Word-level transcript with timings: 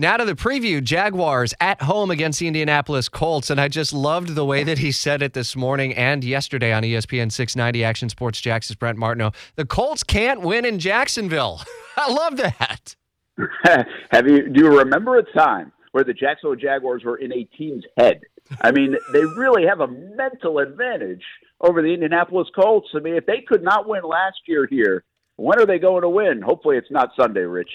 Now 0.00 0.16
to 0.16 0.24
the 0.24 0.32
preview 0.32 0.82
Jaguars 0.82 1.52
at 1.60 1.82
home 1.82 2.10
against 2.10 2.40
the 2.40 2.46
Indianapolis 2.46 3.10
Colts. 3.10 3.50
And 3.50 3.60
I 3.60 3.68
just 3.68 3.92
loved 3.92 4.34
the 4.34 4.46
way 4.46 4.64
that 4.64 4.78
he 4.78 4.92
said 4.92 5.20
it 5.20 5.34
this 5.34 5.54
morning 5.54 5.94
and 5.94 6.24
yesterday 6.24 6.72
on 6.72 6.82
ESPN 6.82 7.30
690 7.30 7.84
Action 7.84 8.08
Sports 8.08 8.40
Jackson's 8.40 8.78
Brent 8.78 8.96
Martineau. 8.96 9.32
The 9.56 9.66
Colts 9.66 10.02
can't 10.02 10.40
win 10.40 10.64
in 10.64 10.78
Jacksonville. 10.78 11.60
I 11.98 12.10
love 12.10 12.38
that. 12.38 12.96
Have 14.10 14.26
you 14.26 14.48
do 14.48 14.64
you 14.64 14.78
remember 14.78 15.18
a 15.18 15.32
time 15.34 15.70
where 15.92 16.02
the 16.02 16.14
Jacksonville 16.14 16.56
Jaguars 16.56 17.04
were 17.04 17.18
in 17.18 17.30
a 17.34 17.44
team's 17.44 17.84
head? 17.98 18.22
I 18.62 18.70
mean, 18.70 18.96
they 19.12 19.26
really 19.36 19.66
have 19.66 19.80
a 19.80 19.88
mental 19.88 20.60
advantage 20.60 21.24
over 21.60 21.82
the 21.82 21.92
Indianapolis 21.92 22.48
Colts. 22.54 22.88
I 22.94 23.00
mean, 23.00 23.16
if 23.16 23.26
they 23.26 23.42
could 23.46 23.62
not 23.62 23.86
win 23.86 24.02
last 24.02 24.38
year 24.46 24.66
here, 24.66 25.04
when 25.40 25.58
are 25.58 25.66
they 25.66 25.78
going 25.78 26.02
to 26.02 26.08
win? 26.08 26.42
Hopefully, 26.42 26.76
it's 26.76 26.90
not 26.90 27.10
Sunday, 27.18 27.40
Rich. 27.40 27.70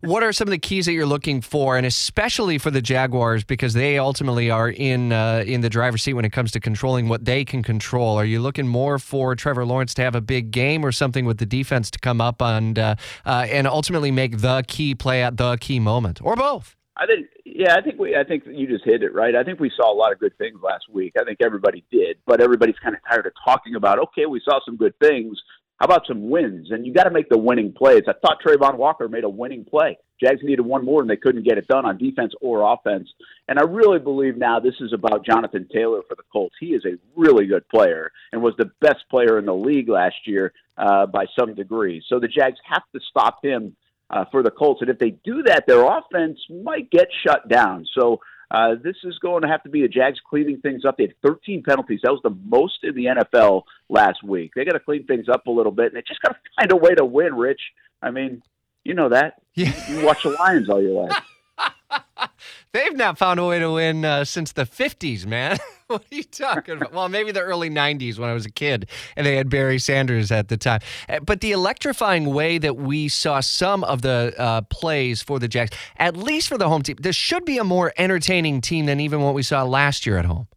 What 0.00 0.22
are 0.22 0.32
some 0.32 0.48
of 0.48 0.52
the 0.52 0.58
keys 0.58 0.86
that 0.86 0.92
you're 0.92 1.06
looking 1.06 1.40
for, 1.40 1.76
and 1.76 1.86
especially 1.86 2.58
for 2.58 2.70
the 2.70 2.82
Jaguars 2.82 3.44
because 3.44 3.72
they 3.72 3.98
ultimately 3.98 4.50
are 4.50 4.68
in 4.68 5.12
uh, 5.12 5.44
in 5.46 5.60
the 5.60 5.70
driver's 5.70 6.02
seat 6.02 6.14
when 6.14 6.24
it 6.24 6.32
comes 6.32 6.50
to 6.52 6.60
controlling 6.60 7.08
what 7.08 7.24
they 7.24 7.44
can 7.44 7.62
control? 7.62 8.18
Are 8.18 8.24
you 8.24 8.40
looking 8.40 8.66
more 8.66 8.98
for 8.98 9.34
Trevor 9.36 9.64
Lawrence 9.64 9.94
to 9.94 10.02
have 10.02 10.14
a 10.14 10.20
big 10.20 10.50
game, 10.50 10.84
or 10.84 10.92
something 10.92 11.24
with 11.24 11.38
the 11.38 11.46
defense 11.46 11.90
to 11.92 11.98
come 11.98 12.20
up 12.20 12.42
and 12.42 12.78
uh, 12.78 12.96
uh, 13.24 13.46
and 13.48 13.66
ultimately 13.66 14.10
make 14.10 14.38
the 14.38 14.64
key 14.66 14.94
play 14.94 15.22
at 15.22 15.36
the 15.36 15.56
key 15.58 15.78
moment, 15.78 16.20
or 16.22 16.34
both? 16.36 16.76
I 16.96 17.06
think, 17.06 17.26
yeah, 17.44 17.74
I 17.74 17.80
think 17.80 17.98
we, 17.98 18.14
I 18.16 18.22
think 18.22 18.44
you 18.46 18.68
just 18.68 18.84
hit 18.84 19.02
it 19.02 19.12
right. 19.12 19.34
I 19.34 19.42
think 19.42 19.58
we 19.58 19.70
saw 19.76 19.92
a 19.92 19.96
lot 19.96 20.12
of 20.12 20.20
good 20.20 20.36
things 20.38 20.60
last 20.62 20.84
week. 20.88 21.14
I 21.20 21.24
think 21.24 21.38
everybody 21.44 21.84
did, 21.90 22.18
but 22.24 22.40
everybody's 22.40 22.78
kind 22.80 22.94
of 22.94 23.00
tired 23.08 23.26
of 23.26 23.32
talking 23.44 23.74
about. 23.74 23.98
Okay, 23.98 24.26
we 24.26 24.40
saw 24.44 24.60
some 24.64 24.76
good 24.76 24.94
things. 25.00 25.36
How 25.78 25.86
about 25.86 26.06
some 26.06 26.30
wins? 26.30 26.70
And 26.70 26.86
you 26.86 26.94
got 26.94 27.04
to 27.04 27.10
make 27.10 27.28
the 27.28 27.38
winning 27.38 27.72
plays. 27.72 28.02
I 28.06 28.12
thought 28.12 28.38
Travon 28.44 28.76
Walker 28.76 29.08
made 29.08 29.24
a 29.24 29.28
winning 29.28 29.64
play. 29.64 29.98
Jags 30.22 30.40
needed 30.42 30.62
one 30.62 30.84
more, 30.84 31.00
and 31.00 31.10
they 31.10 31.16
couldn't 31.16 31.42
get 31.42 31.58
it 31.58 31.66
done 31.66 31.84
on 31.84 31.98
defense 31.98 32.32
or 32.40 32.72
offense. 32.72 33.08
And 33.48 33.58
I 33.58 33.62
really 33.62 33.98
believe 33.98 34.36
now 34.36 34.60
this 34.60 34.76
is 34.80 34.92
about 34.92 35.26
Jonathan 35.26 35.68
Taylor 35.72 36.02
for 36.08 36.14
the 36.14 36.22
Colts. 36.32 36.54
He 36.60 36.68
is 36.68 36.84
a 36.84 36.96
really 37.16 37.46
good 37.46 37.68
player 37.68 38.12
and 38.32 38.40
was 38.40 38.54
the 38.56 38.70
best 38.80 39.04
player 39.10 39.38
in 39.38 39.46
the 39.46 39.54
league 39.54 39.88
last 39.88 40.26
year 40.26 40.52
uh, 40.78 41.06
by 41.06 41.26
some 41.38 41.54
degree. 41.54 42.02
So 42.08 42.20
the 42.20 42.28
Jags 42.28 42.58
have 42.64 42.84
to 42.94 43.00
stop 43.10 43.44
him 43.44 43.74
uh, 44.10 44.24
for 44.30 44.42
the 44.42 44.50
Colts. 44.52 44.80
And 44.80 44.90
if 44.90 44.98
they 44.98 45.10
do 45.24 45.42
that, 45.42 45.66
their 45.66 45.84
offense 45.84 46.38
might 46.48 46.90
get 46.90 47.08
shut 47.26 47.48
down. 47.48 47.84
So 47.98 48.20
uh, 48.54 48.76
this 48.80 48.94
is 49.02 49.18
going 49.18 49.42
to 49.42 49.48
have 49.48 49.64
to 49.64 49.68
be 49.68 49.82
the 49.82 49.88
Jags 49.88 50.20
cleaning 50.30 50.60
things 50.60 50.84
up. 50.84 50.96
They 50.96 51.04
had 51.04 51.14
13 51.26 51.64
penalties. 51.64 52.00
That 52.04 52.12
was 52.12 52.20
the 52.22 52.36
most 52.46 52.84
in 52.84 52.94
the 52.94 53.06
NFL 53.06 53.62
last 53.88 54.22
week. 54.22 54.52
They 54.54 54.64
got 54.64 54.74
to 54.74 54.80
clean 54.80 55.04
things 55.06 55.28
up 55.28 55.48
a 55.48 55.50
little 55.50 55.72
bit, 55.72 55.86
and 55.86 55.96
they 55.96 56.02
just 56.06 56.22
got 56.22 56.34
to 56.34 56.38
find 56.56 56.70
a 56.70 56.76
way 56.76 56.94
to 56.94 57.04
win. 57.04 57.34
Rich, 57.34 57.60
I 58.00 58.12
mean, 58.12 58.42
you 58.84 58.94
know 58.94 59.08
that. 59.08 59.42
Yeah. 59.54 59.72
You 59.90 60.06
watch 60.06 60.22
the 60.22 60.30
Lions 60.30 60.70
all 60.70 60.80
your 60.80 61.08
life. 61.08 61.20
They've 62.72 62.94
not 62.94 63.18
found 63.18 63.40
a 63.40 63.44
way 63.44 63.58
to 63.58 63.72
win 63.72 64.04
uh, 64.04 64.24
since 64.24 64.52
the 64.52 64.64
50s, 64.66 65.26
man. 65.26 65.58
what 65.88 66.02
are 66.10 66.14
you 66.14 66.22
talking 66.22 66.76
about? 66.76 66.92
Well, 66.92 67.08
maybe 67.08 67.30
the 67.30 67.42
early 67.42 67.68
90s 67.68 68.18
when 68.18 68.30
I 68.30 68.32
was 68.32 68.46
a 68.46 68.50
kid 68.50 68.88
and 69.16 69.26
they 69.26 69.36
had 69.36 69.50
Barry 69.50 69.78
Sanders 69.78 70.32
at 70.32 70.48
the 70.48 70.56
time. 70.56 70.80
Uh, 71.08 71.20
but 71.20 71.40
the 71.42 71.52
electrifying 71.52 72.26
way 72.32 72.56
that 72.58 72.76
we 72.76 73.08
saw 73.08 73.40
some 73.40 73.84
of 73.84 74.00
the 74.02 74.34
uh, 74.38 74.62
plays 74.62 75.22
for 75.22 75.38
the 75.38 75.48
Jacks, 75.48 75.76
at 75.98 76.16
least 76.16 76.48
for 76.48 76.56
the 76.56 76.68
home 76.68 76.82
team, 76.82 76.96
this 77.00 77.16
should 77.16 77.44
be 77.44 77.58
a 77.58 77.64
more 77.64 77.92
entertaining 77.98 78.62
team 78.62 78.86
than 78.86 78.98
even 78.98 79.20
what 79.20 79.34
we 79.34 79.42
saw 79.42 79.62
last 79.62 80.06
year 80.06 80.16
at 80.16 80.24
home. 80.24 80.48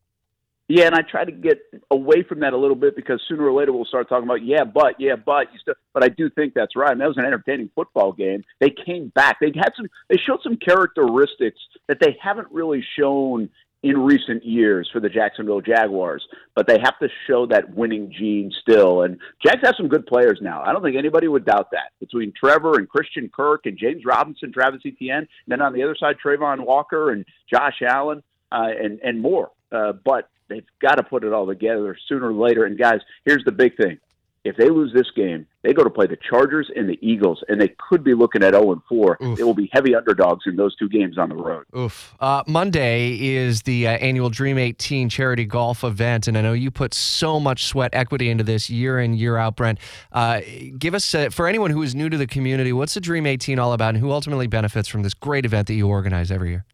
Yeah, 0.70 0.88
and 0.88 0.96
I 0.96 1.02
try 1.02 1.24
to 1.24 1.32
get 1.32 1.60
away 1.92 2.24
from 2.28 2.42
that 2.42 2.52
a 2.52 2.58
little 2.58 2.76
bit 2.76 2.94
because 2.94 3.24
sooner 3.30 3.46
or 3.46 3.58
later 3.58 3.72
we'll 3.72 3.86
start 3.86 4.10
talking 4.10 4.26
about 4.26 4.46
yeah, 4.46 4.66
but 4.66 4.96
yeah, 5.00 5.16
but 5.16 5.48
you 5.54 5.60
still. 5.60 5.76
But 5.94 6.04
I 6.04 6.10
do 6.10 6.30
think 6.30 6.54
that's 6.54 6.76
right. 6.76 6.92
And 6.92 7.00
that 7.00 7.08
was 7.08 7.18
an 7.18 7.24
entertaining 7.24 7.70
football 7.74 8.12
game. 8.12 8.44
They 8.60 8.70
came 8.86 9.10
back. 9.16 9.38
They 9.40 9.54
had 9.56 9.70
some. 9.78 9.88
They 10.10 10.18
showed 10.18 10.40
some 10.44 10.58
characteristics 10.58 11.60
that 11.88 12.00
they 12.02 12.18
haven't 12.22 12.50
really 12.52 12.84
shown 13.00 13.50
in 13.84 13.98
recent 13.98 14.44
years 14.44 14.90
for 14.92 15.00
the 15.00 15.10
Jacksonville 15.10 15.62
Jaguars, 15.62 16.28
but 16.56 16.68
they 16.68 16.80
have 16.80 16.98
to 17.00 17.08
show 17.28 17.46
that 17.48 17.76
winning 17.76 18.12
gene 18.12 18.52
still. 18.62 19.04
And 19.04 19.20
Jags 19.46 19.62
have 19.64 19.76
some 19.78 19.88
good 19.88 20.06
players 20.08 20.40
now. 20.42 20.64
I 20.64 20.74
don't 20.74 20.82
think 20.82 20.98
anybody 20.98 21.28
would 21.28 21.46
doubt 21.46 21.70
that. 21.72 21.92
Between 22.00 22.34
Trevor 22.34 22.78
and 22.78 22.90
Christian 22.90 23.30
Kirk 23.34 23.66
and 23.66 23.78
James 23.78 24.04
Robinson, 24.04 24.52
Travis 24.52 24.82
Etienne, 24.86 25.20
and 25.20 25.28
then 25.48 25.62
on 25.62 25.74
the 25.74 25.84
other 25.84 25.96
side, 25.96 26.16
Travon 26.24 26.66
Walker 26.66 27.12
and 27.12 27.24
Josh 27.52 27.82
Allen, 27.88 28.24
uh, 28.52 28.70
and 28.82 29.00
and 29.02 29.22
more. 29.22 29.52
Uh, 29.72 29.94
but 29.94 30.30
they've 30.48 30.66
got 30.82 30.96
to 30.96 31.04
put 31.04 31.24
it 31.24 31.34
all 31.34 31.46
together 31.46 31.96
sooner 32.08 32.30
or 32.30 32.34
later. 32.34 32.66
And 32.66 32.78
guys, 32.78 33.00
here's 33.26 33.44
the 33.46 33.52
big 33.52 33.78
thing: 33.78 34.00
if 34.48 34.56
they 34.56 34.70
lose 34.70 34.94
this 34.94 35.12
game, 35.16 35.46
they 35.64 35.74
go 35.74 35.84
to 35.84 35.90
play 35.90 36.08
the 36.08 36.18
Chargers 36.30 36.70
and 36.76 36.90
the 36.90 36.98
Eagles, 37.02 37.44
and 37.50 37.60
they 37.60 37.76
could 37.90 38.04
be 38.04 38.14
looking 38.14 38.44
at 38.44 38.54
0 38.54 38.72
and 38.72 38.82
4. 38.88 39.18
They 39.36 39.44
will 39.44 39.54
be 39.54 39.70
heavy 39.74 39.94
underdogs 39.94 40.46
in 40.46 40.56
those 40.56 40.76
two 40.78 40.88
games 40.88 41.18
on 41.18 41.30
the 41.30 41.36
road. 41.36 41.66
Oof. 41.78 42.16
Uh, 42.20 42.44
Monday 42.48 43.20
is 43.20 43.64
the 43.64 43.88
uh, 43.88 43.92
annual 43.92 44.30
Dream 44.30 44.58
18 44.58 45.10
charity 45.10 45.46
golf 45.46 45.84
event, 45.84 46.28
and 46.28 46.38
I 46.38 46.42
know 46.42 46.54
you 46.54 46.72
put 46.72 46.94
so 46.94 47.40
much 47.40 47.66
sweat 47.66 47.92
equity 47.94 48.30
into 48.30 48.44
this 48.44 48.70
year 48.70 49.00
in, 49.00 49.14
year 49.14 49.38
out, 49.38 49.58
Brent. 49.58 49.80
Uh, 50.12 50.40
give 50.78 50.96
us, 50.96 51.14
uh, 51.14 51.30
for 51.30 51.48
anyone 51.48 51.72
who 51.72 51.82
is 51.82 51.94
new 51.94 52.10
to 52.10 52.18
the 52.18 52.28
community, 52.28 52.72
what's 52.72 52.94
the 52.94 53.02
Dream 53.02 53.26
18 53.26 53.60
all 53.60 53.74
about, 53.74 53.90
and 53.90 53.98
who 53.98 54.12
ultimately 54.12 54.48
benefits 54.48 54.88
from 54.88 55.04
this 55.04 55.14
great 55.14 55.46
event 55.46 55.68
that 55.68 55.74
you 55.74 55.88
organize 55.88 56.32
every 56.32 56.52
year? 56.52 56.66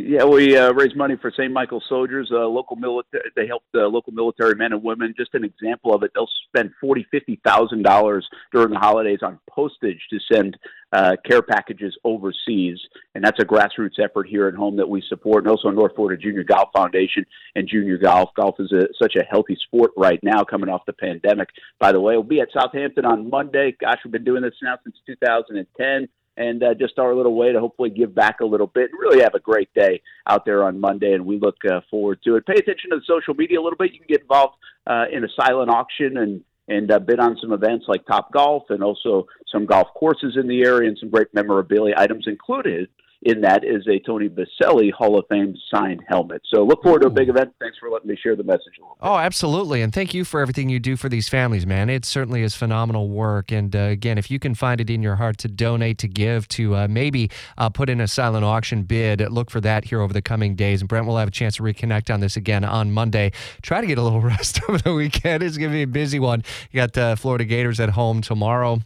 Yeah, 0.00 0.22
we 0.26 0.56
uh, 0.56 0.72
raise 0.74 0.94
money 0.94 1.16
for 1.20 1.32
St. 1.32 1.52
Michael 1.52 1.82
Soldiers, 1.88 2.30
uh, 2.32 2.46
local 2.46 2.76
military. 2.76 3.32
They 3.34 3.48
help 3.48 3.64
the 3.72 3.80
local 3.80 4.12
military 4.12 4.54
men 4.54 4.72
and 4.72 4.80
women. 4.80 5.12
Just 5.18 5.34
an 5.34 5.42
example 5.42 5.92
of 5.92 6.04
it, 6.04 6.12
they'll 6.14 6.28
spend 6.46 6.70
forty, 6.80 7.04
fifty 7.10 7.40
thousand 7.44 7.82
dollars 7.82 8.28
during 8.52 8.70
the 8.70 8.78
holidays 8.78 9.18
on 9.22 9.40
postage 9.50 10.00
to 10.10 10.20
send 10.32 10.56
uh, 10.92 11.16
care 11.28 11.42
packages 11.42 11.98
overseas, 12.04 12.78
and 13.16 13.24
that's 13.24 13.40
a 13.40 13.44
grassroots 13.44 13.98
effort 13.98 14.28
here 14.28 14.46
at 14.46 14.54
home 14.54 14.76
that 14.76 14.88
we 14.88 15.02
support. 15.08 15.42
And 15.42 15.50
also 15.50 15.68
North 15.70 15.96
Florida 15.96 16.22
Junior 16.22 16.44
Golf 16.44 16.68
Foundation 16.72 17.26
and 17.56 17.66
Junior 17.66 17.98
Golf. 17.98 18.30
Golf 18.36 18.54
is 18.60 18.70
a, 18.70 18.86
such 19.02 19.16
a 19.16 19.24
healthy 19.24 19.58
sport 19.64 19.90
right 19.96 20.20
now, 20.22 20.44
coming 20.44 20.68
off 20.68 20.86
the 20.86 20.92
pandemic. 20.92 21.48
By 21.80 21.90
the 21.90 22.00
way, 22.00 22.14
we'll 22.14 22.22
be 22.22 22.40
at 22.40 22.52
Southampton 22.52 23.04
on 23.04 23.28
Monday. 23.28 23.74
Gosh, 23.80 23.98
we've 24.04 24.12
been 24.12 24.22
doing 24.22 24.42
this 24.42 24.54
now 24.62 24.78
since 24.84 24.94
2010 25.06 26.08
and 26.38 26.62
uh, 26.62 26.72
just 26.72 26.98
our 26.98 27.14
little 27.14 27.34
way 27.34 27.52
to 27.52 27.58
hopefully 27.58 27.90
give 27.90 28.14
back 28.14 28.40
a 28.40 28.46
little 28.46 28.68
bit 28.68 28.90
and 28.90 29.00
really 29.00 29.20
have 29.20 29.34
a 29.34 29.40
great 29.40 29.68
day 29.74 30.00
out 30.28 30.44
there 30.46 30.64
on 30.64 30.80
Monday. 30.80 31.12
And 31.12 31.26
we 31.26 31.38
look 31.38 31.56
uh, 31.68 31.80
forward 31.90 32.20
to 32.24 32.36
it. 32.36 32.46
Pay 32.46 32.54
attention 32.54 32.90
to 32.90 32.96
the 32.96 33.02
social 33.06 33.34
media 33.34 33.60
a 33.60 33.62
little 33.62 33.76
bit. 33.76 33.92
You 33.92 33.98
can 33.98 34.06
get 34.08 34.22
involved 34.22 34.54
uh, 34.86 35.06
in 35.12 35.24
a 35.24 35.28
silent 35.36 35.70
auction 35.70 36.16
and 36.16 36.42
and 36.70 36.92
uh, 36.92 36.98
bid 36.98 37.18
on 37.18 37.36
some 37.40 37.52
events 37.52 37.86
like 37.88 38.04
Top 38.06 38.30
Golf 38.30 38.64
and 38.68 38.82
also 38.82 39.26
some 39.50 39.64
golf 39.64 39.88
courses 39.94 40.36
in 40.38 40.46
the 40.46 40.62
area 40.62 40.86
and 40.86 40.98
some 40.98 41.08
great 41.08 41.28
memorabilia 41.32 41.94
items 41.96 42.26
included 42.26 42.90
in 43.28 43.42
that 43.42 43.62
is 43.62 43.86
a 43.86 43.98
Tony 43.98 44.30
Boselli 44.30 44.90
Hall 44.90 45.18
of 45.18 45.26
Fame 45.28 45.54
signed 45.72 46.00
helmet. 46.08 46.40
So 46.46 46.64
look 46.64 46.82
forward 46.82 47.02
Ooh. 47.02 47.08
to 47.08 47.12
a 47.12 47.14
big 47.14 47.28
event. 47.28 47.52
Thanks 47.60 47.76
for 47.78 47.90
letting 47.90 48.08
me 48.08 48.16
share 48.16 48.34
the 48.34 48.42
message 48.42 48.78
a 48.78 48.80
little 48.80 48.96
bit. 48.98 49.06
Oh, 49.06 49.16
absolutely. 49.16 49.82
And 49.82 49.92
thank 49.92 50.14
you 50.14 50.24
for 50.24 50.40
everything 50.40 50.70
you 50.70 50.80
do 50.80 50.96
for 50.96 51.10
these 51.10 51.28
families, 51.28 51.66
man. 51.66 51.90
It 51.90 52.06
certainly 52.06 52.42
is 52.42 52.54
phenomenal 52.54 53.10
work. 53.10 53.52
And 53.52 53.76
uh, 53.76 53.80
again, 53.80 54.16
if 54.16 54.30
you 54.30 54.38
can 54.38 54.54
find 54.54 54.80
it 54.80 54.88
in 54.88 55.02
your 55.02 55.16
heart 55.16 55.36
to 55.38 55.48
donate, 55.48 55.98
to 55.98 56.08
give, 56.08 56.48
to 56.48 56.74
uh, 56.74 56.88
maybe 56.88 57.30
uh, 57.58 57.68
put 57.68 57.90
in 57.90 58.00
a 58.00 58.08
silent 58.08 58.46
auction 58.46 58.84
bid, 58.84 59.20
look 59.30 59.50
for 59.50 59.60
that 59.60 59.84
here 59.84 60.00
over 60.00 60.14
the 60.14 60.22
coming 60.22 60.54
days. 60.54 60.80
And 60.80 60.88
Brent 60.88 61.06
will 61.06 61.18
have 61.18 61.28
a 61.28 61.32
chance 61.32 61.56
to 61.56 61.62
reconnect 61.62 62.12
on 62.12 62.20
this 62.20 62.34
again 62.34 62.64
on 62.64 62.92
Monday. 62.92 63.32
Try 63.60 63.82
to 63.82 63.86
get 63.86 63.98
a 63.98 64.02
little 64.02 64.20
rest 64.22 64.60
over 64.68 64.78
the 64.78 64.94
weekend. 64.94 65.42
It's 65.42 65.58
going 65.58 65.70
to 65.70 65.76
be 65.76 65.82
a 65.82 65.86
busy 65.86 66.18
one. 66.18 66.42
You 66.70 66.80
got 66.80 66.94
the 66.94 67.02
uh, 67.02 67.16
Florida 67.16 67.44
Gators 67.44 67.78
at 67.78 67.90
home 67.90 68.22
tomorrow. 68.22 68.80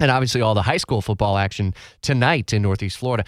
And 0.00 0.10
obviously, 0.10 0.40
all 0.40 0.54
the 0.54 0.62
high 0.62 0.78
school 0.78 1.02
football 1.02 1.36
action 1.36 1.74
tonight 2.00 2.54
in 2.54 2.62
Northeast 2.62 2.96
Florida. 2.96 3.24